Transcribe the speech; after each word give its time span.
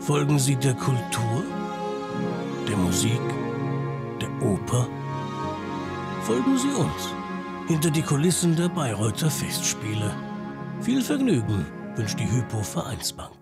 Folgen 0.00 0.38
Sie 0.38 0.54
der 0.54 0.74
Kultur, 0.74 1.44
der 2.68 2.76
Musik, 2.76 3.20
der 4.20 4.30
Oper? 4.48 4.88
Folgen 6.22 6.56
Sie 6.56 6.68
uns 6.68 7.14
hinter 7.66 7.90
die 7.90 8.02
Kulissen 8.02 8.56
der 8.56 8.68
Bayreuther 8.68 9.28
Festspiele. 9.28 10.14
Viel 10.80 11.02
Vergnügen 11.02 11.66
wünscht 11.96 12.18
die 12.18 12.30
Hypo 12.30 12.62
Vereinsbank. 12.62 13.36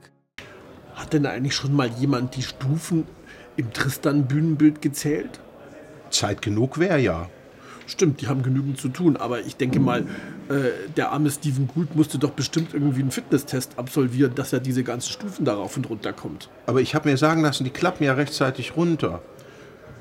Hat 0.95 1.13
denn 1.13 1.27
eigentlich 1.27 1.55
schon 1.55 1.75
mal 1.75 1.89
jemand 1.89 2.35
die 2.37 2.43
Stufen 2.43 3.07
im 3.57 3.73
Tristan-Bühnenbild 3.73 4.81
gezählt? 4.81 5.39
Zeit 6.11 6.41
genug 6.41 6.79
wäre 6.79 6.99
ja. 6.99 7.29
Stimmt, 7.87 8.21
die 8.21 8.27
haben 8.27 8.43
genügend 8.43 8.79
zu 8.79 8.89
tun, 8.89 9.17
aber 9.17 9.41
ich 9.41 9.57
denke 9.57 9.79
mal, 9.79 10.03
äh, 10.49 10.71
der 10.97 11.13
arme 11.13 11.31
Stephen 11.31 11.69
Gould 11.73 11.95
musste 11.95 12.19
doch 12.19 12.31
bestimmt 12.31 12.75
irgendwie 12.75 13.01
einen 13.01 13.11
Fitnesstest 13.11 13.79
absolvieren, 13.79 14.35
dass 14.35 14.53
er 14.53 14.61
diese 14.61 14.83
ganzen 14.83 15.13
Stufen 15.13 15.45
darauf 15.45 15.77
und 15.77 15.89
runter 15.89 16.13
kommt. 16.13 16.49
Aber 16.67 16.81
ich 16.81 16.95
habe 16.95 17.09
mir 17.09 17.17
sagen 17.17 17.43
lassen, 17.43 17.65
die 17.65 17.71
klappen 17.71 18.05
ja 18.05 18.15
rechtzeitig 18.15 18.77
runter. 18.77 19.23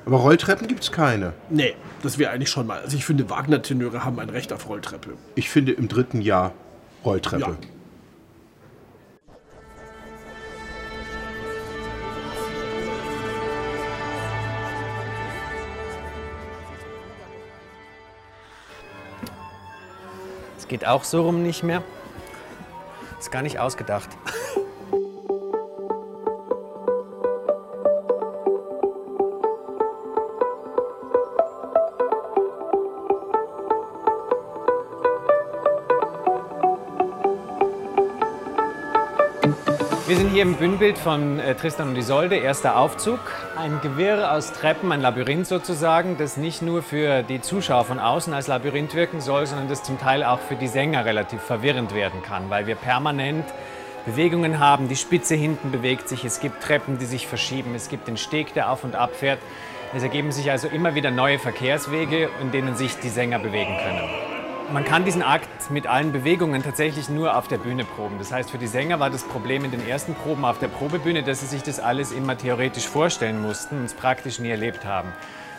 Aber 0.06 0.18
Rolltreppen 0.18 0.68
gibt's 0.68 0.92
keine. 0.92 1.34
Nee, 1.50 1.76
das 2.04 2.20
wäre 2.20 2.32
eigentlich 2.32 2.50
schon 2.50 2.68
mal. 2.68 2.80
Also 2.80 2.96
ich 2.96 3.06
finde, 3.06 3.30
Wagner-Tenöre 3.30 4.06
haben 4.06 4.20
ein 4.20 4.30
Recht 4.30 4.54
auf 4.54 4.70
Rolltreppe. 4.70 5.14
Ich 5.34 5.50
finde 5.50 5.72
im 5.72 5.88
dritten 5.88 6.22
Jahr 6.22 6.54
Rolltreppe. 7.04 7.42
Ja. 7.42 7.58
Es 20.58 20.68
geht 20.68 20.86
auch 20.86 21.04
so 21.04 21.24
rum 21.24 21.44
nicht 21.44 21.64
mehr. 21.64 21.84
Ist 23.20 23.32
gar 23.32 23.42
nicht 23.42 23.60
ausgedacht. 23.60 24.10
Wir 40.08 40.18
sind 40.18 40.30
hier 40.30 40.44
im 40.44 40.54
Bühnenbild 40.54 41.00
von 41.00 41.40
äh, 41.40 41.56
Tristan 41.56 41.90
und 41.90 41.96
Isolde, 41.96 42.36
erster 42.36 42.78
Aufzug. 42.78 43.20
Ein 43.56 43.82
Gewirr 43.82 44.32
aus 44.32 44.54
Treppen, 44.54 44.92
ein 44.92 45.02
Labyrinth 45.02 45.48
sozusagen, 45.48 46.16
das 46.20 46.38
nicht 46.38 46.62
nur 46.62 46.84
für 46.84 47.24
die 47.24 47.42
Zuschauer 47.42 47.86
von 47.86 47.98
außen 47.98 48.32
als 48.32 48.46
Labyrinth 48.46 48.94
wirken 48.94 49.20
soll, 49.20 49.48
sondern 49.48 49.68
das 49.68 49.82
zum 49.82 49.98
Teil 49.98 50.24
auch 50.24 50.38
für 50.42 50.54
die 50.54 50.68
Sänger 50.68 51.06
relativ 51.06 51.42
verwirrend 51.42 51.96
werden 51.96 52.22
kann, 52.22 52.52
weil 52.52 52.68
wir 52.68 52.76
permanent 52.76 53.46
Bewegungen 54.06 54.60
haben. 54.60 54.90
Die 54.90 54.96
Spitze 54.96 55.34
hinten 55.34 55.72
bewegt 55.72 56.08
sich, 56.08 56.24
es 56.24 56.40
gibt 56.40 56.62
Treppen, 56.62 57.00
die 57.00 57.06
sich 57.06 57.26
verschieben, 57.26 57.74
es 57.74 57.90
gibt 57.90 58.08
den 58.08 58.18
Steg, 58.18 58.54
der 58.54 58.70
auf 58.70 58.84
und 58.84 58.96
ab 58.96 59.16
fährt. 59.16 59.40
Es 59.96 60.04
ergeben 60.04 60.32
sich 60.32 60.52
also 60.52 60.68
immer 60.68 60.94
wieder 60.94 61.10
neue 61.10 61.40
Verkehrswege, 61.40 62.30
in 62.44 62.52
denen 62.52 62.76
sich 62.76 63.00
die 63.00 63.10
Sänger 63.10 63.40
bewegen 63.40 63.76
können. 63.84 64.25
Man 64.74 64.84
kann 64.84 65.06
diesen 65.06 65.22
Akt 65.22 65.70
mit 65.70 65.86
allen 65.86 66.12
Bewegungen 66.12 66.64
tatsächlich 66.64 67.08
nur 67.08 67.38
auf 67.38 67.48
der 67.48 67.60
Bühne 67.60 67.86
proben. 67.86 68.18
Das 68.18 68.32
heißt, 68.32 68.50
für 68.50 68.58
die 68.58 68.66
Sänger 68.66 69.00
war 69.00 69.12
das 69.12 69.24
Problem 69.24 69.64
in 69.64 69.70
den 69.70 69.88
ersten 69.88 70.16
Proben 70.16 70.44
auf 70.44 70.58
der 70.58 70.70
Probebühne, 70.70 71.22
dass 71.22 71.42
sie 71.42 71.46
sich 71.46 71.62
das 71.62 71.80
alles 71.80 72.12
immer 72.12 72.36
theoretisch 72.36 72.88
vorstellen 72.88 73.42
mussten 73.42 73.78
und 73.78 73.86
es 73.86 73.94
praktisch 73.94 74.40
nie 74.40 74.50
erlebt 74.50 74.84
haben. 74.84 75.14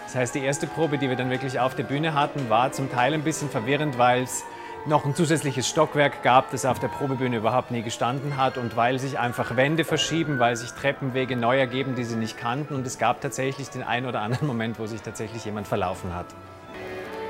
Das 0.06 0.16
heißt, 0.16 0.34
die 0.34 0.40
erste 0.40 0.66
Probe, 0.66 0.98
die 0.98 1.08
wir 1.08 1.16
dann 1.16 1.30
wirklich 1.30 1.60
auf 1.60 1.76
der 1.76 1.84
Bühne 1.84 2.14
hatten, 2.14 2.50
war 2.50 2.72
zum 2.72 2.90
Teil 2.90 3.14
ein 3.14 3.22
bisschen 3.22 3.48
verwirrend, 3.48 3.96
weil 3.96 4.24
es 4.24 4.44
noch 4.86 5.04
ein 5.04 5.14
zusätzliches 5.14 5.68
Stockwerk 5.68 6.24
gab, 6.24 6.50
das 6.50 6.64
auf 6.64 6.80
der 6.80 6.88
Probebühne 6.88 7.36
überhaupt 7.36 7.70
nie 7.70 7.82
gestanden 7.82 8.36
hat 8.36 8.58
und 8.58 8.76
weil 8.76 8.98
sich 8.98 9.20
einfach 9.20 9.56
Wände 9.56 9.84
verschieben, 9.84 10.40
weil 10.40 10.56
sich 10.56 10.72
Treppenwege 10.72 11.36
neu 11.36 11.58
ergeben, 11.58 11.94
die 11.94 12.04
sie 12.04 12.16
nicht 12.16 12.38
kannten 12.38 12.74
und 12.74 12.86
es 12.86 12.98
gab 12.98 13.20
tatsächlich 13.20 13.70
den 13.70 13.84
einen 13.84 14.06
oder 14.06 14.20
anderen 14.20 14.48
Moment, 14.48 14.78
wo 14.80 14.86
sich 14.86 15.00
tatsächlich 15.00 15.44
jemand 15.44 15.68
verlaufen 15.68 16.14
hat. 16.14 16.26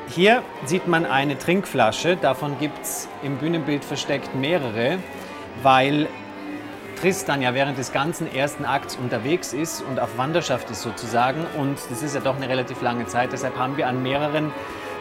Hier 0.08 0.42
sieht 0.64 0.86
man 0.86 1.04
eine 1.04 1.36
Trinkflasche, 1.36 2.16
davon 2.16 2.58
gibt 2.60 2.80
es 2.82 3.08
im 3.22 3.38
Bühnenbild 3.38 3.84
versteckt 3.84 4.34
mehrere, 4.34 4.98
weil 5.62 6.06
Tristan 7.00 7.42
ja 7.42 7.54
während 7.54 7.76
des 7.76 7.92
ganzen 7.92 8.32
ersten 8.32 8.64
Akts 8.64 8.96
unterwegs 8.96 9.52
ist 9.52 9.82
und 9.82 9.98
auf 9.98 10.16
Wanderschaft 10.16 10.70
ist 10.70 10.82
sozusagen. 10.82 11.44
Und 11.58 11.78
das 11.90 12.02
ist 12.02 12.14
ja 12.14 12.20
doch 12.20 12.36
eine 12.36 12.48
relativ 12.48 12.80
lange 12.82 13.06
Zeit, 13.06 13.32
deshalb 13.32 13.58
haben 13.58 13.76
wir 13.76 13.88
an 13.88 14.02
mehreren 14.02 14.52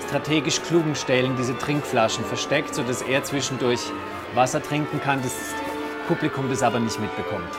strategisch 0.08 0.62
klugen 0.62 0.96
Stellen 0.96 1.36
diese 1.38 1.58
Trinkflaschen 1.58 2.26
versteckt, 2.26 2.74
sodass 2.74 3.02
er 3.02 3.24
zwischendurch 3.24 3.82
Wasser 4.34 4.62
trinken 4.62 5.00
kann, 5.02 5.22
das 5.22 5.34
Publikum 6.08 6.50
das 6.50 6.64
aber 6.64 6.80
nicht 6.80 7.00
mitbekommt. 7.00 7.50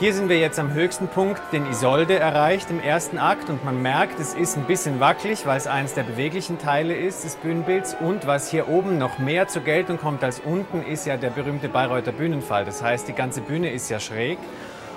Hier 0.00 0.14
sind 0.14 0.30
wir 0.30 0.38
jetzt 0.38 0.58
am 0.58 0.72
höchsten 0.72 1.08
Punkt, 1.08 1.42
den 1.52 1.66
Isolde 1.66 2.18
erreicht 2.18 2.70
im 2.70 2.80
ersten 2.80 3.18
Akt 3.18 3.50
und 3.50 3.66
man 3.66 3.82
merkt, 3.82 4.18
es 4.18 4.32
ist 4.32 4.56
ein 4.56 4.64
bisschen 4.64 4.98
wackelig, 4.98 5.44
weil 5.44 5.58
es 5.58 5.66
eines 5.66 5.92
der 5.92 6.04
beweglichen 6.04 6.58
Teile 6.58 6.96
ist 6.96 7.22
des 7.22 7.36
Bühnenbilds 7.36 7.94
und 8.00 8.26
was 8.26 8.50
hier 8.50 8.70
oben 8.70 8.96
noch 8.96 9.18
mehr 9.18 9.46
zur 9.48 9.60
Geltung 9.60 9.98
kommt 9.98 10.24
als 10.24 10.40
unten, 10.40 10.82
ist 10.82 11.06
ja 11.06 11.18
der 11.18 11.28
berühmte 11.28 11.68
Bayreuther 11.68 12.12
Bühnenfall. 12.12 12.64
Das 12.64 12.82
heißt, 12.82 13.08
die 13.08 13.12
ganze 13.12 13.42
Bühne 13.42 13.70
ist 13.72 13.90
ja 13.90 14.00
schräg 14.00 14.38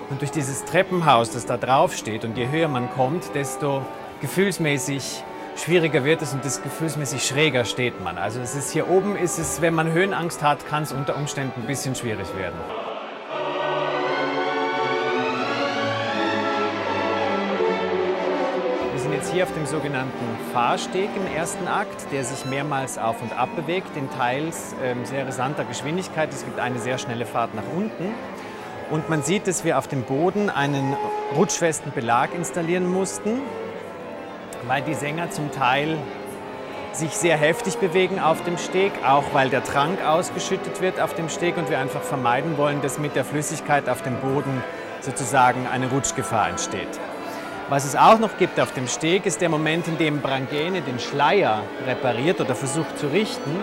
und 0.09 0.21
durch 0.21 0.31
dieses 0.31 0.63
Treppenhaus, 0.63 1.31
das 1.31 1.45
da 1.45 1.57
drauf 1.57 1.93
steht 1.93 2.23
und 2.23 2.37
je 2.37 2.47
höher 2.47 2.69
man 2.69 2.89
kommt, 2.89 3.35
desto 3.35 3.85
gefühlsmäßig 4.21 5.21
schwieriger 5.57 6.05
wird 6.05 6.21
es 6.21 6.31
und 6.31 6.45
das 6.45 6.63
gefühlsmäßig 6.63 7.27
schräger 7.27 7.65
steht 7.65 8.01
man. 8.01 8.17
Also 8.17 8.39
es 8.39 8.55
ist 8.55 8.71
hier 8.71 8.89
oben 8.89 9.17
ist 9.17 9.37
es, 9.37 9.61
wenn 9.61 9.73
man 9.73 9.91
Höhenangst 9.91 10.41
hat, 10.41 10.65
kann 10.65 10.83
es 10.83 10.93
unter 10.93 11.17
Umständen 11.17 11.59
ein 11.59 11.67
bisschen 11.67 11.93
schwierig 11.93 12.33
werden. 12.37 12.92
Hier 19.33 19.43
auf 19.45 19.53
dem 19.53 19.65
sogenannten 19.65 20.53
Fahrsteg 20.53 21.09
im 21.15 21.35
ersten 21.35 21.67
Akt, 21.67 22.11
der 22.11 22.23
sich 22.23 22.45
mehrmals 22.45 22.99
auf 22.99 23.19
und 23.21 23.35
ab 23.35 23.49
bewegt, 23.55 23.97
in 23.97 24.07
teils 24.11 24.75
ähm, 24.83 25.05
sehr 25.05 25.25
rasanter 25.25 25.65
Geschwindigkeit. 25.65 26.31
Es 26.31 26.45
gibt 26.45 26.59
eine 26.59 26.77
sehr 26.77 26.99
schnelle 26.99 27.25
Fahrt 27.25 27.55
nach 27.55 27.63
unten. 27.75 28.13
Und 28.91 29.09
man 29.09 29.23
sieht, 29.23 29.47
dass 29.47 29.65
wir 29.65 29.79
auf 29.79 29.87
dem 29.87 30.03
Boden 30.03 30.51
einen 30.51 30.95
rutschfesten 31.35 31.91
Belag 31.93 32.35
installieren 32.35 32.87
mussten, 32.87 33.41
weil 34.67 34.83
die 34.83 34.93
Sänger 34.93 35.31
zum 35.31 35.51
Teil 35.51 35.97
sich 36.91 37.11
sehr 37.11 37.35
heftig 37.35 37.79
bewegen 37.79 38.19
auf 38.19 38.43
dem 38.43 38.59
Steg, 38.59 38.91
auch 39.03 39.23
weil 39.33 39.49
der 39.49 39.63
Trank 39.63 40.05
ausgeschüttet 40.05 40.79
wird 40.79 40.99
auf 40.99 41.15
dem 41.15 41.27
Steg 41.27 41.57
und 41.57 41.71
wir 41.71 41.79
einfach 41.79 42.03
vermeiden 42.03 42.55
wollen, 42.57 42.83
dass 42.83 42.99
mit 42.99 43.15
der 43.15 43.25
Flüssigkeit 43.25 43.89
auf 43.89 44.03
dem 44.03 44.15
Boden 44.17 44.63
sozusagen 45.01 45.65
eine 45.65 45.89
Rutschgefahr 45.89 46.49
entsteht. 46.49 46.99
Was 47.69 47.85
es 47.85 47.95
auch 47.95 48.19
noch 48.19 48.37
gibt 48.37 48.59
auf 48.59 48.73
dem 48.73 48.87
Steg, 48.87 49.25
ist 49.25 49.39
der 49.39 49.49
Moment, 49.49 49.87
in 49.87 49.97
dem 49.97 50.21
Brangäne 50.21 50.81
den 50.81 50.99
Schleier 50.99 51.63
repariert 51.87 52.41
oder 52.41 52.55
versucht 52.55 52.99
zu 52.99 53.07
richten. 53.07 53.57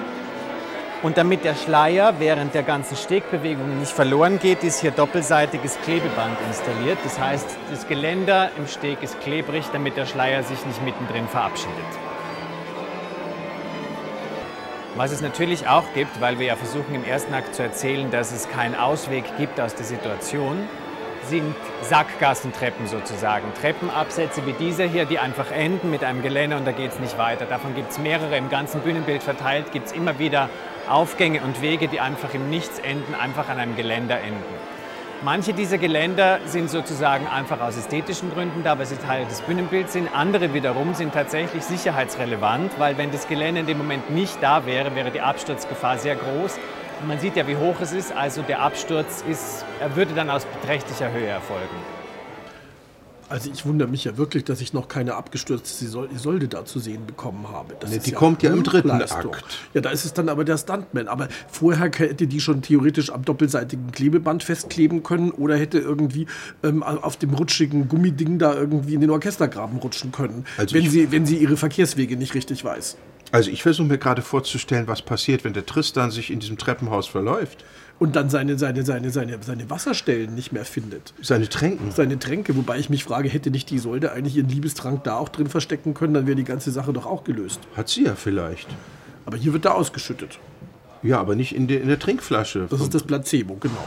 Und 1.02 1.16
damit 1.16 1.44
der 1.44 1.54
Schleier 1.54 2.14
während 2.18 2.54
der 2.54 2.62
ganzen 2.62 2.96
Stegbewegungen 2.96 3.78
nicht 3.78 3.92
verloren 3.92 4.38
geht, 4.38 4.64
ist 4.64 4.80
hier 4.80 4.90
doppelseitiges 4.90 5.78
Klebeband 5.82 6.36
installiert. 6.48 6.98
Das 7.04 7.18
heißt, 7.18 7.46
das 7.70 7.88
Geländer 7.88 8.50
im 8.56 8.66
Steg 8.66 9.02
ist 9.02 9.20
klebrig, 9.20 9.66
damit 9.72 9.96
der 9.96 10.06
Schleier 10.06 10.42
sich 10.42 10.64
nicht 10.66 10.82
mittendrin 10.82 11.28
verabschiedet. 11.28 11.76
Was 14.96 15.12
es 15.12 15.20
natürlich 15.20 15.68
auch 15.68 15.84
gibt, 15.94 16.20
weil 16.20 16.38
wir 16.38 16.46
ja 16.46 16.56
versuchen 16.56 16.94
im 16.94 17.04
ersten 17.04 17.32
Akt 17.32 17.54
zu 17.54 17.62
erzählen, 17.62 18.10
dass 18.10 18.32
es 18.32 18.48
keinen 18.48 18.74
Ausweg 18.74 19.24
gibt 19.38 19.60
aus 19.60 19.74
der 19.74 19.86
Situation, 19.86 20.68
sind 21.30 21.54
Sackgassentreppen 21.82 22.86
sozusagen. 22.88 23.46
Treppenabsätze 23.60 24.44
wie 24.46 24.52
dieser 24.52 24.84
hier, 24.84 25.06
die 25.06 25.18
einfach 25.18 25.50
enden 25.50 25.90
mit 25.90 26.04
einem 26.04 26.22
Geländer 26.22 26.56
und 26.58 26.66
da 26.66 26.72
geht 26.72 26.92
es 26.92 26.98
nicht 26.98 27.16
weiter. 27.16 27.46
Davon 27.46 27.74
gibt 27.74 27.92
es 27.92 27.98
mehrere 27.98 28.36
im 28.36 28.50
ganzen 28.50 28.80
Bühnenbild 28.80 29.22
verteilt, 29.22 29.72
gibt 29.72 29.86
es 29.86 29.92
immer 29.92 30.18
wieder 30.18 30.50
Aufgänge 30.88 31.40
und 31.42 31.62
Wege, 31.62 31.88
die 31.88 32.00
einfach 32.00 32.34
im 32.34 32.50
Nichts 32.50 32.80
enden, 32.80 33.14
einfach 33.14 33.48
an 33.48 33.58
einem 33.58 33.76
Geländer 33.76 34.18
enden. 34.18 34.42
Manche 35.22 35.52
dieser 35.52 35.76
Geländer 35.76 36.40
sind 36.46 36.70
sozusagen 36.70 37.26
einfach 37.26 37.60
aus 37.60 37.76
ästhetischen 37.76 38.32
Gründen 38.32 38.64
da, 38.64 38.78
weil 38.78 38.86
sie 38.86 38.96
Teil 38.96 39.26
des 39.26 39.42
Bühnenbilds 39.42 39.92
sind. 39.92 40.08
Andere 40.14 40.54
wiederum 40.54 40.94
sind 40.94 41.12
tatsächlich 41.12 41.62
sicherheitsrelevant, 41.62 42.72
weil 42.78 42.96
wenn 42.96 43.10
das 43.12 43.28
Gelände 43.28 43.60
in 43.60 43.66
dem 43.66 43.78
Moment 43.78 44.10
nicht 44.10 44.42
da 44.42 44.64
wäre, 44.64 44.94
wäre 44.94 45.10
die 45.10 45.20
Absturzgefahr 45.20 45.98
sehr 45.98 46.16
groß. 46.16 46.58
Man 47.06 47.18
sieht 47.18 47.36
ja, 47.36 47.46
wie 47.46 47.56
hoch 47.56 47.76
es 47.80 47.92
ist, 47.92 48.12
also 48.12 48.42
der 48.42 48.60
Absturz 48.60 49.24
ist, 49.28 49.64
er 49.80 49.96
würde 49.96 50.12
dann 50.14 50.28
aus 50.28 50.44
beträchtlicher 50.44 51.10
Höhe 51.10 51.26
erfolgen. 51.26 51.99
Also 53.30 53.48
ich 53.52 53.64
wundere 53.64 53.88
mich 53.88 54.04
ja 54.04 54.16
wirklich, 54.16 54.44
dass 54.44 54.60
ich 54.60 54.72
noch 54.72 54.88
keine 54.88 55.14
abgestürzte 55.14 55.84
Isol- 55.84 56.12
Isolde 56.12 56.48
da 56.48 56.64
zu 56.64 56.80
sehen 56.80 57.06
bekommen 57.06 57.46
habe. 57.48 57.74
Das 57.78 57.90
Nee, 57.90 58.00
die 58.04 58.10
kommt 58.12 58.42
ja 58.42 58.52
im 58.52 58.64
dritten. 58.64 58.90
Akt. 58.90 59.44
Ja, 59.72 59.80
da 59.80 59.90
ist 59.90 60.04
es 60.04 60.12
dann 60.12 60.28
aber 60.28 60.44
der 60.44 60.58
Stuntman. 60.58 61.06
Aber 61.06 61.28
vorher 61.48 61.90
hätte 61.96 62.26
die 62.26 62.40
schon 62.40 62.60
theoretisch 62.60 63.10
am 63.10 63.24
doppelseitigen 63.24 63.92
Klebeband 63.92 64.42
festkleben 64.42 65.02
können 65.04 65.30
oder 65.30 65.56
hätte 65.56 65.78
irgendwie 65.78 66.26
ähm, 66.64 66.82
auf 66.82 67.16
dem 67.16 67.32
rutschigen 67.34 67.88
Gummiding 67.88 68.38
da 68.40 68.52
irgendwie 68.54 68.94
in 68.94 69.00
den 69.00 69.10
Orchestergraben 69.10 69.78
rutschen 69.78 70.10
können, 70.10 70.44
Also 70.58 70.74
wenn, 70.74 70.90
sie, 70.90 71.12
wenn 71.12 71.24
sie 71.24 71.36
ihre 71.36 71.56
Verkehrswege 71.56 72.16
nicht 72.16 72.34
richtig 72.34 72.64
weiß. 72.64 72.96
Also 73.32 73.50
ich 73.50 73.62
versuche 73.62 73.86
mir 73.86 73.98
gerade 73.98 74.22
vorzustellen, 74.22 74.88
was 74.88 75.02
passiert, 75.02 75.44
wenn 75.44 75.52
der 75.52 75.64
Tristan 75.64 76.10
sich 76.10 76.32
in 76.32 76.40
diesem 76.40 76.58
Treppenhaus 76.58 77.06
verläuft. 77.06 77.64
Und 78.00 78.16
dann 78.16 78.30
seine, 78.30 78.58
seine, 78.58 78.82
seine, 78.82 79.10
seine, 79.10 79.38
seine 79.42 79.70
Wasserstellen 79.70 80.34
nicht 80.34 80.52
mehr 80.52 80.64
findet. 80.64 81.12
Seine 81.20 81.48
Tränken. 81.48 81.92
Seine 81.92 82.18
Tränke, 82.18 82.56
wobei 82.56 82.78
ich 82.78 82.88
mich 82.88 83.04
frage, 83.04 83.28
hätte 83.28 83.50
nicht 83.50 83.68
die 83.70 83.76
Isolde 83.76 84.10
eigentlich 84.10 84.36
ihren 84.36 84.48
Liebestrank 84.48 85.04
da 85.04 85.16
auch 85.16 85.28
drin 85.28 85.48
verstecken 85.48 85.92
können, 85.92 86.14
dann 86.14 86.26
wäre 86.26 86.34
die 86.34 86.44
ganze 86.44 86.72
Sache 86.72 86.94
doch 86.94 87.04
auch 87.04 87.24
gelöst. 87.24 87.60
Hat 87.76 87.90
sie 87.90 88.04
ja 88.04 88.14
vielleicht. 88.16 88.68
Aber 89.26 89.36
hier 89.36 89.52
wird 89.52 89.66
da 89.66 89.72
ausgeschüttet. 89.72 90.38
Ja, 91.02 91.20
aber 91.20 91.36
nicht 91.36 91.54
in 91.54 91.68
der, 91.68 91.82
in 91.82 91.88
der 91.88 91.98
Trinkflasche. 91.98 92.66
Das 92.70 92.80
ist 92.80 92.94
das 92.94 93.02
Placebo, 93.02 93.56
genau. 93.56 93.84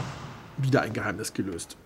Wieder 0.58 0.82
ein 0.82 0.92
Geheimnis 0.92 1.34
gelöst. 1.34 1.76